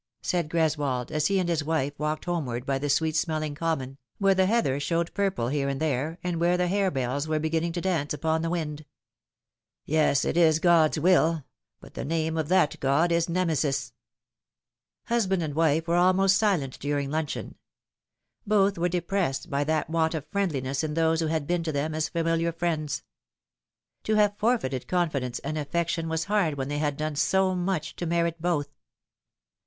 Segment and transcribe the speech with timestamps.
[0.23, 4.33] said Greswold, as he and his wife walked homeward by the sweet smelling common, where
[4.33, 7.81] the heather showed purple here and there, aud where the hare bells were beginning to
[7.81, 8.83] dance upon the wind."
[9.85, 11.43] Yes, it is God's will;
[11.79, 13.93] but the name of that God is Nemesis."
[15.05, 17.53] Husband and wife were almost silent during luncheon.
[18.47, 21.93] Both vrere depressed by that want of friendliness ia those who had been to them
[21.93, 23.03] as familiar friends.
[24.05, 28.07] To have forfeited confidence and affection was hard when they had done so much to
[28.07, 28.69] merit both.